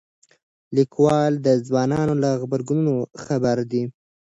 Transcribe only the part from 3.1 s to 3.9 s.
خبر دی.